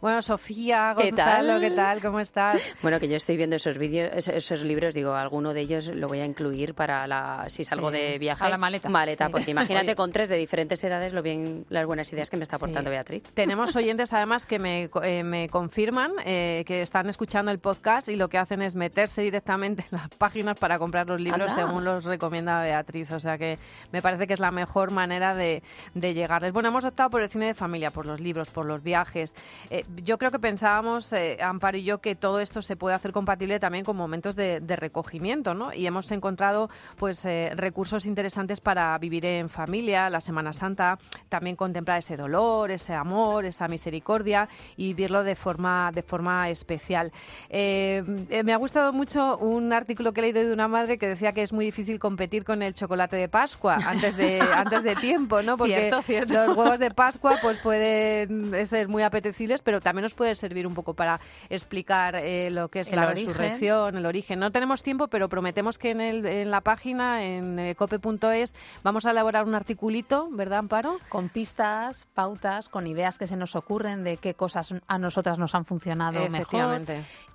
Bueno, 0.00 0.22
Sofía, 0.22 0.94
¿qué 0.96 1.12
tal? 1.12 1.60
¿qué 1.60 1.70
tal? 1.72 2.00
¿Cómo 2.00 2.20
estás? 2.20 2.66
Bueno, 2.82 2.98
que 2.98 3.08
yo 3.08 3.16
estoy 3.16 3.36
viendo 3.36 3.56
esos 3.56 3.76
vídeos, 3.76 4.28
esos, 4.28 4.64
libros, 4.64 4.94
digo, 4.94 5.14
alguno 5.14 5.52
de 5.52 5.60
ellos 5.60 5.88
lo 5.88 6.08
voy 6.08 6.20
a 6.20 6.24
incluir 6.24 6.72
para 6.72 7.06
la, 7.06 7.44
si 7.48 7.64
salgo 7.64 7.90
de 7.90 8.18
viaje. 8.18 8.42
A 8.42 8.48
la 8.48 8.56
maleta. 8.56 8.88
Maleta, 8.88 9.28
porque 9.28 9.50
imagínate 9.50 9.94
con 9.94 10.10
tres 10.10 10.30
de 10.30 10.36
diferentes 10.36 10.82
edades 10.82 11.12
lo 11.12 11.22
bien, 11.22 11.66
las 11.68 11.84
buenas 11.84 12.10
ideas 12.12 12.30
que 12.30 12.38
me 12.38 12.44
está 12.44 12.56
aportando 12.56 12.88
Beatriz. 12.88 13.24
Tenemos 13.34 13.76
oyentes 13.76 14.12
además 14.14 14.46
que 14.46 14.58
me, 14.58 14.88
eh, 15.02 15.22
me 15.22 15.50
confirman 15.50 16.12
eh, 16.24 16.64
que 16.66 16.80
están 16.80 17.08
escuchando 17.10 17.50
el 17.50 17.58
podcast 17.58 18.08
y 18.08 18.16
lo 18.16 18.28
que 18.28 18.38
hacen 18.38 18.62
es 18.62 18.74
meterse 18.74 19.20
directamente 19.20 19.84
en 19.90 19.98
las 19.98 20.08
páginas 20.08 20.58
para 20.58 20.78
comprar 20.78 21.06
los 21.08 21.20
libros 21.20 21.52
según 21.52 21.84
los 21.84 22.04
recomienda 22.04 22.62
Beatriz. 22.62 23.12
O 23.12 23.20
sea 23.20 23.36
que 23.36 23.58
me 23.92 24.00
parece 24.00 24.26
que 24.26 24.32
es 24.32 24.40
la 24.40 24.50
mejor 24.50 24.92
manera 24.92 25.34
de, 25.34 25.62
de 25.94 26.14
llegarles. 26.14 26.52
Bueno, 26.52 26.70
hemos 26.70 26.84
optado 26.86 27.10
por 27.10 27.20
el 27.20 27.28
cine 27.28 27.46
de 27.48 27.54
familia, 27.54 27.90
por 27.90 28.06
los 28.06 28.20
libros, 28.20 28.48
por 28.48 28.64
los 28.64 28.82
viajes. 28.82 29.34
Eh, 29.68 29.84
yo 29.96 30.18
creo 30.18 30.30
que 30.30 30.38
pensábamos, 30.38 31.12
eh, 31.12 31.38
Amparo 31.42 31.76
y 31.76 31.84
yo, 31.84 32.00
que 32.00 32.14
todo 32.14 32.40
esto 32.40 32.62
se 32.62 32.76
puede 32.76 32.94
hacer 32.94 33.12
compatible 33.12 33.58
también 33.58 33.84
con 33.84 33.96
momentos 33.96 34.36
de, 34.36 34.60
recogimiento, 34.80 35.52
¿no? 35.52 35.72
Y 35.72 35.86
hemos 35.86 36.10
encontrado 36.12 36.70
pues 36.96 37.24
eh, 37.24 37.52
recursos 37.54 38.06
interesantes 38.06 38.60
para 38.60 38.96
vivir 38.98 39.26
en 39.26 39.48
familia, 39.48 40.08
la 40.08 40.20
Semana 40.20 40.52
Santa, 40.52 40.98
también 41.28 41.56
contemplar 41.56 41.98
ese 41.98 42.16
dolor, 42.16 42.70
ese 42.70 42.94
amor, 42.94 43.44
esa 43.44 43.66
misericordia 43.68 44.48
y 44.76 44.94
vivirlo 44.94 45.24
de 45.24 45.34
forma, 45.34 45.90
de 45.92 46.02
forma 46.02 46.48
especial. 46.48 47.12
Eh, 47.48 48.02
me 48.44 48.52
ha 48.52 48.56
gustado 48.56 48.92
mucho 48.92 49.36
un 49.38 49.72
artículo 49.72 50.12
que 50.12 50.20
he 50.20 50.22
leído 50.22 50.46
de 50.46 50.52
una 50.52 50.68
madre 50.68 50.98
que 50.98 51.08
decía 51.08 51.32
que 51.32 51.42
es 51.42 51.52
muy 51.52 51.64
difícil 51.64 51.98
competir 51.98 52.44
con 52.44 52.62
el 52.62 52.74
chocolate 52.74 53.16
de 53.16 53.28
Pascua 53.28 53.76
antes 53.84 54.16
de, 54.16 54.40
antes 54.54 54.82
de 54.82 54.94
tiempo, 54.94 55.42
¿no? 55.42 55.56
Porque 55.56 55.90
los 55.90 56.56
huevos 56.56 56.78
de 56.78 56.90
Pascua 56.90 57.38
pues 57.42 57.58
pueden 57.58 58.66
ser 58.66 58.88
muy 58.88 59.02
apetecibles, 59.02 59.60
pero 59.62 59.79
también 59.80 60.02
nos 60.02 60.14
puede 60.14 60.34
servir 60.34 60.66
un 60.66 60.74
poco 60.74 60.94
para 60.94 61.20
explicar 61.48 62.16
eh, 62.16 62.50
lo 62.50 62.68
que 62.68 62.80
es 62.80 62.92
la 62.92 63.06
resurrección, 63.06 63.96
el 63.96 64.06
origen. 64.06 64.38
No 64.38 64.50
tenemos 64.50 64.82
tiempo, 64.82 65.08
pero 65.08 65.28
prometemos 65.28 65.78
que 65.78 65.90
en, 65.90 66.00
el, 66.00 66.26
en 66.26 66.50
la 66.50 66.60
página, 66.60 67.24
en 67.24 67.58
eh, 67.58 67.74
cope.es, 67.74 68.54
vamos 68.82 69.06
a 69.06 69.10
elaborar 69.10 69.44
un 69.44 69.54
articulito, 69.54 70.28
¿verdad, 70.30 70.60
Amparo? 70.60 70.98
Con 71.08 71.28
pistas, 71.28 72.06
pautas, 72.14 72.68
con 72.68 72.86
ideas 72.86 73.18
que 73.18 73.26
se 73.26 73.36
nos 73.36 73.56
ocurren 73.56 74.04
de 74.04 74.16
qué 74.16 74.34
cosas 74.34 74.74
a 74.86 74.98
nosotras 74.98 75.38
nos 75.38 75.54
han 75.54 75.64
funcionado 75.64 76.28
mejor. 76.28 76.82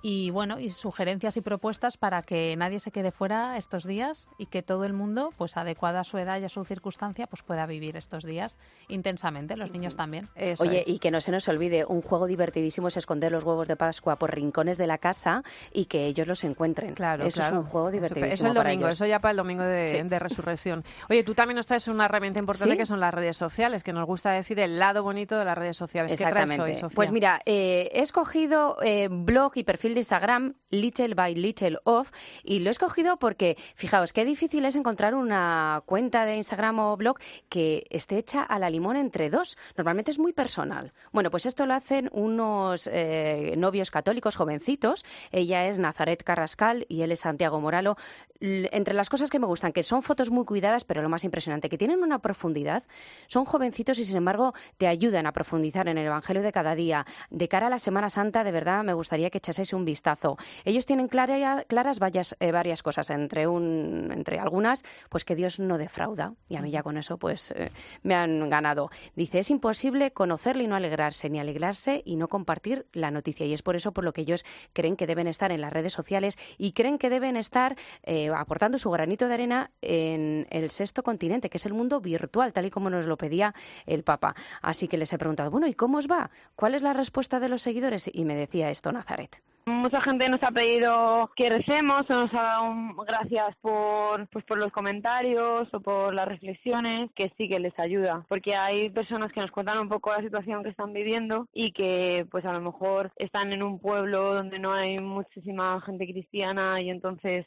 Y 0.02 0.30
bueno, 0.30 0.60
y 0.60 0.70
sugerencias 0.70 1.36
y 1.36 1.40
propuestas 1.40 1.96
para 1.96 2.22
que 2.22 2.54
nadie 2.56 2.80
se 2.80 2.90
quede 2.90 3.10
fuera 3.10 3.56
estos 3.56 3.84
días 3.84 4.28
y 4.38 4.46
que 4.46 4.62
todo 4.62 4.84
el 4.84 4.92
mundo, 4.92 5.32
pues 5.36 5.56
adecuado 5.56 5.98
a 5.98 6.04
su 6.04 6.18
edad 6.18 6.40
y 6.40 6.44
a 6.44 6.48
su 6.48 6.64
circunstancia, 6.64 7.26
pues 7.26 7.42
pueda 7.42 7.66
vivir 7.66 7.96
estos 7.96 8.24
días 8.24 8.58
intensamente, 8.88 9.56
los 9.56 9.70
niños 9.70 9.96
también. 9.96 10.28
Oye, 10.58 10.82
y 10.86 10.98
que 10.98 11.10
no 11.10 11.20
se 11.20 11.30
nos 11.30 11.48
olvide, 11.48 11.84
un 11.84 12.02
juego 12.02 12.26
divertidísimo 12.36 12.88
es 12.88 12.96
esconder 12.96 13.32
los 13.32 13.44
huevos 13.44 13.68
de 13.68 13.76
Pascua 13.76 14.16
por 14.16 14.34
rincones 14.34 14.78
de 14.78 14.86
la 14.86 14.98
casa 14.98 15.42
y 15.72 15.86
que 15.86 16.06
ellos 16.06 16.26
los 16.26 16.44
encuentren. 16.44 16.94
Claro, 16.94 17.24
eso 17.24 17.42
es 17.42 17.50
un 17.50 17.64
juego 17.64 17.90
divertido. 17.90 18.26
Eso, 18.26 18.46
el 18.46 18.54
domingo, 18.54 18.88
eso 18.88 19.06
ya 19.06 19.18
para 19.20 19.30
el 19.32 19.36
domingo 19.36 19.62
de, 19.62 20.18
resurrección. 20.18 20.84
Oye, 21.10 21.24
tú 21.24 21.34
también 21.34 21.56
nos 21.56 21.66
traes 21.66 21.88
una 21.88 22.06
herramienta 22.06 22.38
importante 22.38 22.76
que 22.76 22.86
son 22.86 23.00
las 23.00 23.12
redes 23.12 23.36
sociales, 23.36 23.84
que 23.84 23.92
nos 23.92 24.06
gusta 24.06 24.30
decir 24.30 24.58
el 24.60 24.78
lado 24.78 25.02
bonito 25.02 25.38
de 25.38 25.44
las 25.44 25.56
redes 25.56 25.76
sociales. 25.76 26.12
¿Qué 26.16 26.24
traes 26.24 26.58
hoy, 26.58 26.74
Sofía? 26.74 26.94
Pues 26.94 27.12
mira, 27.12 27.40
eh, 27.44 27.90
he 27.92 28.00
escogido 28.00 28.76
eh, 28.82 29.08
blog 29.10 29.52
y 29.56 29.64
perfil 29.64 29.94
de 29.94 30.00
Instagram 30.00 30.54
Little 30.70 31.14
by 31.14 31.34
Little 31.34 31.78
Off 31.84 32.10
y 32.42 32.60
lo 32.60 32.68
he 32.68 32.70
escogido 32.70 33.18
porque, 33.18 33.56
fijaos, 33.74 34.12
qué 34.12 34.24
difícil 34.24 34.64
es 34.64 34.76
encontrar 34.76 35.14
una 35.14 35.82
cuenta 35.86 36.24
de 36.24 36.36
Instagram 36.36 36.78
o 36.80 36.96
blog 36.96 37.18
que 37.48 37.86
esté 37.90 38.18
hecha 38.18 38.42
a 38.42 38.58
la 38.58 38.70
limón 38.70 38.96
entre 38.96 39.30
dos. 39.30 39.56
Normalmente 39.76 40.10
es 40.10 40.18
muy 40.18 40.32
personal. 40.32 40.92
Bueno, 41.12 41.30
pues 41.30 41.46
esto 41.46 41.66
lo 41.66 41.74
hacen 41.74 42.10
unos 42.26 42.88
eh, 42.92 43.54
novios 43.56 43.90
católicos 43.90 44.36
jovencitos. 44.36 45.04
Ella 45.32 45.66
es 45.66 45.78
Nazaret 45.78 46.22
Carrascal 46.22 46.84
y 46.88 47.02
él 47.02 47.12
es 47.12 47.20
Santiago 47.20 47.60
Moralo. 47.60 47.96
entre 48.40 48.92
las 48.92 49.08
cosas 49.08 49.30
que 49.30 49.38
me 49.38 49.46
gustan, 49.46 49.72
que 49.72 49.82
son 49.82 50.02
fotos 50.02 50.30
muy 50.30 50.44
cuidadas, 50.44 50.84
pero 50.84 51.00
lo 51.00 51.08
más 51.08 51.24
impresionante, 51.24 51.68
que 51.68 51.78
tienen 51.78 52.02
una 52.02 52.18
profundidad. 52.18 52.82
Son 53.28 53.44
jovencitos 53.44 53.98
y, 53.98 54.04
sin 54.04 54.18
embargo, 54.18 54.52
te 54.76 54.86
ayudan 54.86 55.26
a 55.26 55.32
profundizar 55.32 55.88
en 55.88 55.96
el 55.98 56.06
Evangelio 56.06 56.42
de 56.42 56.52
cada 56.52 56.74
día. 56.74 57.06
De 57.30 57.48
cara 57.48 57.68
a 57.68 57.70
la 57.70 57.78
Semana 57.78 58.10
Santa, 58.10 58.44
de 58.44 58.52
verdad, 58.52 58.84
me 58.84 58.92
gustaría 58.92 59.30
que 59.30 59.38
echaseis 59.38 59.72
un 59.72 59.84
vistazo. 59.84 60.36
Ellos 60.64 60.84
tienen 60.84 61.08
claras 61.08 61.98
varias, 61.98 62.36
eh, 62.40 62.52
varias 62.52 62.82
cosas, 62.82 63.08
entre, 63.10 63.46
un, 63.46 64.10
entre 64.12 64.38
algunas, 64.38 64.84
pues 65.08 65.24
que 65.24 65.34
Dios 65.34 65.58
no 65.58 65.78
defrauda. 65.78 66.34
Y 66.48 66.56
a 66.56 66.62
mí 66.62 66.70
ya 66.70 66.82
con 66.82 66.98
eso, 66.98 67.16
pues, 67.18 67.52
eh, 67.52 67.70
me 68.02 68.14
han 68.14 68.50
ganado. 68.50 68.90
Dice, 69.14 69.38
es 69.38 69.50
imposible 69.50 70.10
conocerle 70.12 70.64
y 70.64 70.66
no 70.66 70.76
alegrarse, 70.76 71.30
ni 71.30 71.38
alegrarse 71.38 72.02
y 72.04 72.15
no 72.16 72.28
compartir 72.28 72.86
la 72.92 73.10
noticia. 73.10 73.46
Y 73.46 73.52
es 73.52 73.62
por 73.62 73.76
eso 73.76 73.92
por 73.92 74.04
lo 74.04 74.12
que 74.12 74.22
ellos 74.22 74.44
creen 74.72 74.96
que 74.96 75.06
deben 75.06 75.26
estar 75.26 75.52
en 75.52 75.60
las 75.60 75.72
redes 75.72 75.92
sociales 75.92 76.38
y 76.58 76.72
creen 76.72 76.98
que 76.98 77.10
deben 77.10 77.36
estar 77.36 77.76
eh, 78.02 78.30
aportando 78.34 78.78
su 78.78 78.90
granito 78.90 79.28
de 79.28 79.34
arena 79.34 79.70
en 79.82 80.46
el 80.50 80.70
sexto 80.70 81.02
continente, 81.02 81.50
que 81.50 81.58
es 81.58 81.66
el 81.66 81.74
mundo 81.74 82.00
virtual, 82.00 82.52
tal 82.52 82.66
y 82.66 82.70
como 82.70 82.90
nos 82.90 83.06
lo 83.06 83.16
pedía 83.16 83.54
el 83.86 84.02
Papa. 84.02 84.34
Así 84.62 84.88
que 84.88 84.98
les 84.98 85.12
he 85.12 85.18
preguntado, 85.18 85.50
bueno, 85.50 85.66
¿y 85.66 85.74
cómo 85.74 85.98
os 85.98 86.08
va? 86.08 86.30
¿Cuál 86.54 86.74
es 86.74 86.82
la 86.82 86.92
respuesta 86.92 87.40
de 87.40 87.48
los 87.48 87.62
seguidores? 87.62 88.10
Y 88.12 88.24
me 88.24 88.34
decía 88.34 88.70
esto 88.70 88.92
Nazaret. 88.92 89.42
Mucha 89.68 90.00
gente 90.00 90.28
nos 90.28 90.40
ha 90.44 90.52
pedido 90.52 91.28
que 91.34 91.50
recemos, 91.50 92.08
o 92.08 92.12
nos 92.14 92.32
ha 92.34 92.42
dado 92.42 92.72
gracias 93.04 93.56
por, 93.60 94.28
pues 94.28 94.44
por 94.44 94.58
los 94.58 94.70
comentarios 94.70 95.66
o 95.74 95.80
por 95.80 96.14
las 96.14 96.28
reflexiones, 96.28 97.10
que 97.16 97.32
sí 97.36 97.48
que 97.48 97.58
les 97.58 97.76
ayuda, 97.76 98.24
porque 98.28 98.54
hay 98.54 98.90
personas 98.90 99.32
que 99.32 99.40
nos 99.40 99.50
cuentan 99.50 99.80
un 99.80 99.88
poco 99.88 100.12
la 100.12 100.22
situación 100.22 100.62
que 100.62 100.70
están 100.70 100.92
viviendo 100.92 101.48
y 101.52 101.72
que 101.72 102.28
pues 102.30 102.44
a 102.44 102.52
lo 102.52 102.60
mejor 102.60 103.10
están 103.16 103.52
en 103.52 103.64
un 103.64 103.80
pueblo 103.80 104.34
donde 104.34 104.60
no 104.60 104.72
hay 104.72 105.00
muchísima 105.00 105.80
gente 105.80 106.06
cristiana 106.06 106.80
y 106.80 106.88
entonces 106.88 107.44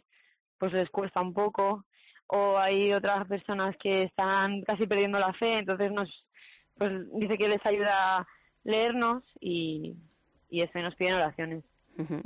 pues 0.58 0.74
les 0.74 0.90
cuesta 0.90 1.22
un 1.22 1.34
poco 1.34 1.86
o 2.28 2.58
hay 2.58 2.92
otras 2.92 3.28
personas 3.28 3.78
que 3.78 4.04
están 4.04 4.64
casi 4.64 4.88
perdiendo 4.88 5.20
la 5.20 5.32
fe, 5.34 5.60
entonces 5.60 5.90
nos 5.94 6.10
pues 6.78 6.92
dice 7.14 7.38
que 7.38 7.48
les 7.48 7.66
ayuda 7.66 8.28
leernos 8.66 9.24
y, 9.40 9.96
y 10.50 10.62
eso 10.64 10.80
y 10.80 10.82
nos 10.82 10.96
piden 10.96 11.16
oraciones. 11.16 11.69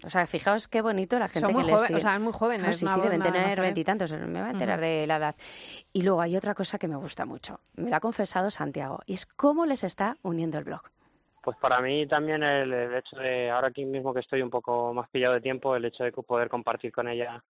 O 0.05 0.09
sea, 0.09 0.27
fijaos 0.27 0.67
qué 0.67 0.81
bonito 0.81 1.17
la 1.17 1.27
gente 1.27 1.53
que 1.53 1.63
les 1.63 1.91
O 1.91 1.99
sea, 1.99 2.19
muy 2.19 2.33
jóvenes. 2.33 2.77
sí, 2.77 2.87
sí, 2.87 2.99
deben 3.01 3.21
tener 3.21 3.59
veintitantos, 3.59 4.11
me 4.11 4.39
voy 4.39 4.49
a 4.49 4.51
enterar 4.51 4.79
de 4.79 5.07
la 5.07 5.17
edad. 5.17 5.35
Y 5.91 6.03
luego 6.03 6.21
hay 6.21 6.35
otra 6.37 6.53
cosa 6.53 6.77
que 6.77 6.87
me 6.87 6.95
gusta 6.95 7.25
mucho, 7.25 7.59
me 7.75 7.89
lo 7.89 7.95
ha 7.95 7.99
confesado 7.99 8.51
Santiago, 8.51 8.99
y 9.05 9.13
es 9.13 9.25
cómo 9.25 9.65
les 9.65 9.83
está 9.83 10.17
uniendo 10.21 10.57
el 10.57 10.65
blog. 10.65 10.81
Pues 11.41 11.57
para 11.57 11.81
mí 11.81 12.07
también 12.07 12.41
el, 12.43 12.71
hecho 12.93 13.17
de, 13.17 13.49
ahora 13.49 13.67
aquí 13.67 13.83
mismo 13.83 14.13
que 14.13 14.21
estoy 14.21 14.41
un 14.41 14.49
poco 14.49 14.93
más 14.93 15.09
pillado 15.09 15.33
de 15.33 15.41
tiempo, 15.41 15.75
el 15.75 15.85
hecho 15.85 16.03
de 16.03 16.11
poder 16.11 16.47
compartir 16.47 16.91
con 16.91 17.07
ella 17.09 17.43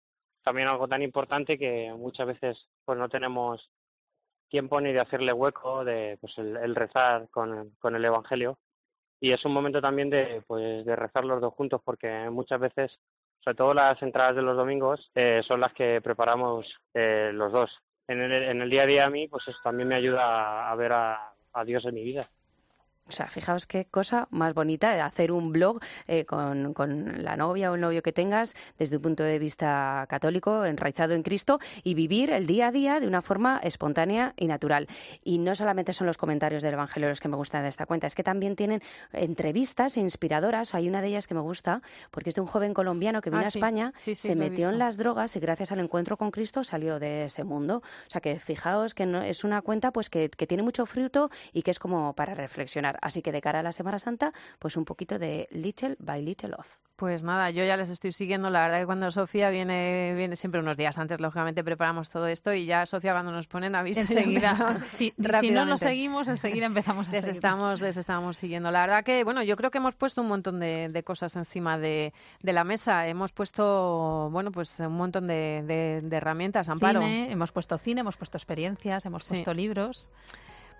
también 0.42 0.68
algo 0.68 0.88
tan 0.88 1.02
importante 1.02 1.58
que 1.58 1.92
muchas 1.96 2.26
veces 2.26 2.58
pues 2.84 2.98
no 2.98 3.08
tenemos 3.08 3.68
tiempo 4.48 4.80
ni 4.80 4.92
de 4.92 5.00
hacerle 5.00 5.32
hueco 5.32 5.84
de 5.84 6.18
pues 6.20 6.36
el, 6.38 6.74
rezar 6.74 7.28
con, 7.30 7.70
con 7.78 7.94
el 7.94 8.04
Evangelio 8.04 8.58
y 9.20 9.32
es 9.32 9.44
un 9.44 9.52
momento 9.52 9.80
también 9.80 10.10
de, 10.10 10.42
pues, 10.46 10.84
de 10.84 10.96
rezar 10.96 11.24
los 11.24 11.40
dos 11.40 11.54
juntos 11.54 11.80
porque 11.84 12.28
muchas 12.30 12.58
veces, 12.58 12.98
sobre 13.44 13.56
todo 13.56 13.74
las 13.74 14.00
entradas 14.02 14.36
de 14.36 14.42
los 14.42 14.56
domingos, 14.56 15.10
eh, 15.14 15.40
son 15.46 15.60
las 15.60 15.72
que 15.74 16.00
preparamos 16.00 16.66
eh, 16.94 17.30
los 17.32 17.52
dos. 17.52 17.70
En 18.08 18.20
el, 18.20 18.32
en 18.32 18.62
el 18.62 18.70
día 18.70 18.82
a 18.82 18.86
día 18.86 19.04
a 19.04 19.10
mí, 19.10 19.28
pues 19.28 19.46
eso 19.46 19.58
también 19.62 19.88
me 19.88 19.94
ayuda 19.94 20.70
a, 20.70 20.74
ver 20.74 20.92
a 20.92 21.64
Dios 21.64 21.84
en 21.84 21.94
mi 21.94 22.02
vida. 22.02 22.22
O 23.10 23.12
sea, 23.12 23.26
fijaos 23.26 23.66
qué 23.66 23.86
cosa 23.86 24.28
más 24.30 24.54
bonita 24.54 24.94
de 24.94 25.00
hacer 25.00 25.32
un 25.32 25.52
blog 25.52 25.80
eh, 26.06 26.24
con, 26.24 26.74
con, 26.74 27.24
la 27.24 27.36
novia 27.36 27.72
o 27.72 27.74
el 27.74 27.80
novio 27.80 28.02
que 28.02 28.12
tengas 28.12 28.54
desde 28.78 28.96
un 28.96 29.02
punto 29.02 29.24
de 29.24 29.38
vista 29.40 30.06
católico, 30.08 30.64
enraizado 30.64 31.14
en 31.14 31.24
Cristo, 31.24 31.58
y 31.82 31.94
vivir 31.94 32.30
el 32.30 32.46
día 32.46 32.68
a 32.68 32.70
día 32.70 33.00
de 33.00 33.08
una 33.08 33.20
forma 33.20 33.60
espontánea 33.64 34.32
y 34.36 34.46
natural. 34.46 34.86
Y 35.24 35.38
no 35.38 35.56
solamente 35.56 35.92
son 35.92 36.06
los 36.06 36.18
comentarios 36.18 36.62
del 36.62 36.74
Evangelio 36.74 37.08
los 37.08 37.20
que 37.20 37.28
me 37.28 37.36
gustan 37.36 37.64
de 37.64 37.68
esta 37.68 37.84
cuenta, 37.84 38.06
es 38.06 38.14
que 38.14 38.22
también 38.22 38.54
tienen 38.54 38.80
entrevistas 39.12 39.96
inspiradoras. 39.96 40.74
Hay 40.74 40.88
una 40.88 41.02
de 41.02 41.08
ellas 41.08 41.26
que 41.26 41.34
me 41.34 41.40
gusta 41.40 41.82
porque 42.12 42.28
es 42.28 42.36
de 42.36 42.42
un 42.42 42.46
joven 42.46 42.74
colombiano 42.74 43.20
que 43.22 43.30
vino 43.30 43.42
ah, 43.42 43.46
a 43.46 43.48
España, 43.48 43.92
se 43.96 44.36
metió 44.36 44.70
en 44.70 44.78
las 44.78 44.96
drogas 44.96 45.34
y 45.34 45.40
gracias 45.40 45.72
al 45.72 45.80
encuentro 45.80 46.16
con 46.16 46.30
Cristo 46.30 46.62
salió 46.62 47.00
de 47.00 47.24
ese 47.24 47.42
mundo. 47.42 47.78
O 47.78 48.10
sea 48.10 48.20
que 48.20 48.38
fijaos 48.38 48.94
que 48.94 49.04
no, 49.04 49.22
es 49.22 49.42
una 49.42 49.62
cuenta 49.62 49.92
pues 49.92 50.10
que, 50.10 50.30
que 50.30 50.46
tiene 50.46 50.62
mucho 50.62 50.86
fruto 50.86 51.30
y 51.52 51.62
que 51.62 51.72
es 51.72 51.80
como 51.80 52.14
para 52.14 52.34
reflexionar. 52.34 52.98
Así 53.00 53.22
que 53.22 53.32
de 53.32 53.40
cara 53.40 53.60
a 53.60 53.62
la 53.62 53.72
Semana 53.72 53.98
Santa, 53.98 54.32
pues 54.58 54.76
un 54.76 54.84
poquito 54.84 55.18
de 55.18 55.48
Little 55.50 55.96
by 55.98 56.22
Little 56.22 56.54
Off. 56.58 56.80
Pues 57.00 57.24
nada, 57.24 57.48
yo 57.48 57.64
ya 57.64 57.78
les 57.78 57.88
estoy 57.88 58.12
siguiendo. 58.12 58.50
La 58.50 58.60
verdad 58.60 58.80
que 58.80 58.84
cuando 58.84 59.10
Sofía 59.10 59.48
viene, 59.48 60.12
viene 60.14 60.36
siempre 60.36 60.60
unos 60.60 60.76
días 60.76 60.98
antes, 60.98 61.18
lógicamente 61.18 61.64
preparamos 61.64 62.10
todo 62.10 62.26
esto 62.26 62.52
y 62.52 62.66
ya 62.66 62.84
Sofía 62.84 63.12
cuando 63.12 63.32
nos 63.32 63.46
ponen 63.46 63.74
aviso. 63.74 64.00
Enseguida. 64.00 64.82
si, 64.90 65.14
si 65.40 65.50
no 65.50 65.64
nos 65.64 65.80
seguimos, 65.80 66.28
enseguida 66.28 66.66
empezamos 66.66 67.08
a 67.08 67.12
les 67.12 67.26
estamos, 67.26 67.80
les 67.80 67.96
estamos 67.96 68.36
siguiendo. 68.36 68.70
La 68.70 68.82
verdad 68.82 69.02
que, 69.02 69.24
bueno, 69.24 69.42
yo 69.42 69.56
creo 69.56 69.70
que 69.70 69.78
hemos 69.78 69.94
puesto 69.94 70.20
un 70.20 70.28
montón 70.28 70.60
de, 70.60 71.02
cosas 71.02 71.36
encima 71.36 71.78
de, 71.78 72.12
la 72.42 72.64
mesa. 72.64 73.06
Hemos 73.06 73.32
puesto, 73.32 74.28
bueno, 74.30 74.52
pues 74.52 74.78
un 74.80 74.92
montón 74.92 75.26
de, 75.26 76.02
herramientas, 76.10 76.68
Amparo. 76.68 77.00
hemos 77.00 77.50
puesto 77.50 77.78
cine, 77.78 78.02
hemos 78.02 78.18
puesto 78.18 78.36
experiencias, 78.36 79.06
hemos 79.06 79.26
puesto 79.26 79.54
libros. 79.54 80.10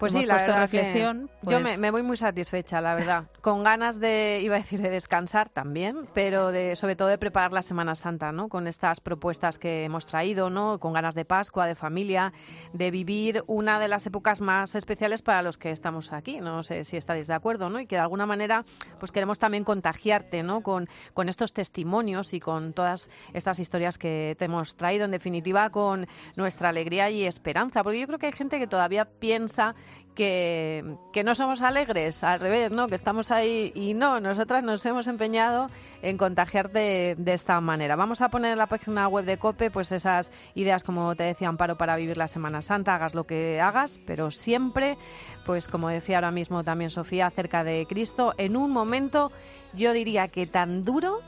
Pues 0.00 0.14
sí, 0.14 0.24
la 0.24 0.36
verdad 0.36 0.62
reflexión. 0.62 1.30
Yo 1.42 1.60
pues 1.60 1.78
me, 1.78 1.90
voy 1.90 2.02
muy 2.02 2.16
satisfecha, 2.16 2.80
la 2.80 2.94
verdad. 2.94 3.24
Con 3.42 3.62
ganas 3.62 4.00
de, 4.00 4.40
iba 4.42 4.56
a 4.56 4.58
decir, 4.58 4.80
de 4.80 4.88
descansar 4.88 5.50
también, 5.50 6.08
pero 6.14 6.52
de, 6.52 6.74
sobre 6.74 6.96
todo 6.96 7.08
de 7.08 7.18
preparar 7.18 7.52
la 7.52 7.60
Semana 7.60 7.94
Santa, 7.94 8.32
¿no? 8.32 8.48
Con 8.48 8.66
estas 8.66 9.00
propuestas 9.00 9.58
que 9.58 9.84
hemos 9.84 10.06
traído, 10.06 10.48
¿no? 10.48 10.80
Con 10.80 10.94
ganas 10.94 11.14
de 11.14 11.26
Pascua, 11.26 11.66
de 11.66 11.74
familia, 11.74 12.32
de 12.72 12.90
vivir 12.90 13.44
una 13.46 13.78
de 13.78 13.88
las 13.88 14.06
épocas 14.06 14.40
más 14.40 14.74
especiales 14.74 15.20
para 15.20 15.42
los 15.42 15.58
que 15.58 15.70
estamos 15.70 16.14
aquí. 16.14 16.40
No 16.40 16.62
sé 16.62 16.84
si 16.84 16.96
estaréis 16.96 17.26
de 17.26 17.34
acuerdo, 17.34 17.68
¿no? 17.68 17.78
Y 17.78 17.86
que 17.86 17.96
de 17.96 18.02
alguna 18.02 18.24
manera, 18.24 18.62
pues 18.98 19.12
queremos 19.12 19.38
también 19.38 19.64
contagiarte, 19.64 20.42
¿no? 20.42 20.62
Con, 20.62 20.88
con 21.12 21.28
estos 21.28 21.52
testimonios 21.52 22.32
y 22.32 22.40
con 22.40 22.72
todas 22.72 23.10
estas 23.34 23.58
historias 23.58 23.98
que 23.98 24.34
te 24.38 24.46
hemos 24.46 24.76
traído, 24.76 25.04
en 25.04 25.10
definitiva, 25.10 25.68
con 25.68 26.06
nuestra 26.36 26.70
alegría 26.70 27.10
y 27.10 27.26
esperanza. 27.26 27.82
Porque 27.82 28.00
yo 28.00 28.06
creo 28.06 28.18
que 28.18 28.26
hay 28.26 28.32
gente 28.32 28.58
que 28.58 28.66
todavía 28.66 29.04
piensa 29.04 29.74
que, 30.14 31.22
no 31.24 31.34
somos 31.34 31.62
alegres, 31.62 32.22
al 32.22 32.40
revés, 32.40 32.70
¿no? 32.70 32.88
Que 32.88 32.94
estamos 32.94 33.30
ahí 33.30 33.72
y 33.74 33.94
no, 33.94 34.20
nosotras 34.20 34.62
nos 34.62 34.84
hemos 34.84 35.06
empeñado 35.06 35.68
en 36.02 36.18
contagiarte 36.18 37.14
de, 37.16 37.32
esta 37.32 37.60
manera. 37.60 37.96
Vamos 37.96 38.20
a 38.20 38.28
poner 38.28 38.52
en 38.52 38.58
la 38.58 38.66
página 38.66 39.08
web 39.08 39.24
de 39.24 39.38
COPE 39.38 39.70
pues 39.70 39.92
esas 39.92 40.30
ideas, 40.54 40.84
como 40.84 41.14
te 41.14 41.22
decía 41.22 41.48
Amparo, 41.48 41.76
para 41.76 41.96
vivir 41.96 42.16
la 42.16 42.28
Semana 42.28 42.60
Santa, 42.60 42.94
hagas 42.94 43.14
lo 43.14 43.24
que 43.24 43.60
hagas, 43.60 43.98
pero 44.06 44.30
siempre, 44.30 44.98
pues 45.46 45.68
como 45.68 45.88
decía 45.88 46.18
ahora 46.18 46.30
mismo 46.30 46.64
también 46.64 46.90
Sofía, 46.90 47.26
acerca 47.26 47.64
de 47.64 47.86
Cristo, 47.88 48.34
en 48.36 48.56
un 48.56 48.70
momento 48.72 49.32
yo 49.72 49.92
diría 49.92 50.28
que 50.28 50.46
tan 50.46 50.84
duro 50.84 51.20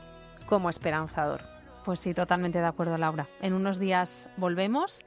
como 0.45 0.69
esperanzador. 0.69 1.41
Pues 1.83 1.99
sí, 1.99 2.13
totalmente 2.13 2.59
de 2.59 2.65
acuerdo, 2.65 2.97
Laura. 2.97 3.27
En 3.41 3.53
unos 3.53 3.77
días 3.79 4.29
volvemos 4.37 5.03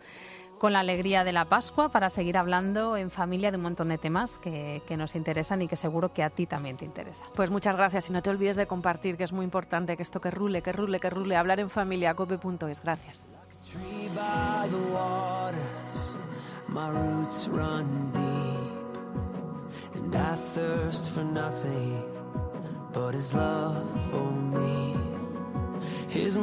con 0.58 0.73
la 0.73 0.81
alegría 0.81 1.25
de 1.25 1.32
la 1.32 1.44
Pascua 1.44 1.91
para 1.91 2.11
seguir 2.11 2.38
hablando 2.38 2.97
en 2.97 3.11
familia 3.11 3.50
de 3.50 3.56
un 3.56 3.62
montón 3.62 3.88
de 3.88 3.99
temas 3.99 4.38
que, 4.38 4.82
nos 4.97 5.14
interesan 5.14 5.61
y 5.62 5.69
que 5.69 5.76
seguro 5.76 6.12
que 6.12 6.23
a 6.23 6.31
ti 6.31 6.47
también 6.47 6.76
te 6.76 6.85
interesa. 6.85 7.26
Pues 7.35 7.50
muchas 7.50 7.76
gracias 7.76 8.08
y 8.08 8.12
no 8.12 8.23
te 8.23 8.31
olvides 8.31 8.56
de 8.56 8.67
compartir, 8.67 9.17
que 9.17 9.25
es 9.25 9.32
muy 9.32 9.44
importante 9.44 9.97
que 9.97 10.03
esto 10.03 10.20
que 10.20 10.31
rule, 10.31 10.62
que 10.62 10.73
rule, 10.73 11.00
que 11.00 11.11
rule, 11.11 11.37
hablar 11.37 11.61
en 11.61 11.70
familia, 11.70 12.14
cope.es. 12.14 12.82
Gracias. 12.82 13.29
His 26.09 26.38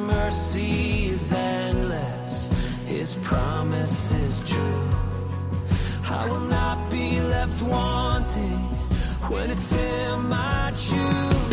promise 3.24 4.12
is 4.12 4.42
true. 4.42 4.90
I 6.06 6.28
will 6.30 6.48
not 6.60 6.92
be 6.92 7.20
left 7.20 7.62
wanting 7.64 8.60
when 9.30 9.50
it's 9.50 9.72
Him 9.74 10.32
I 10.32 10.72
choose 10.76 11.53